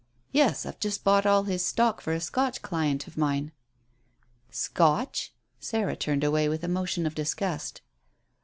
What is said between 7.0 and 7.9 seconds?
of disgust.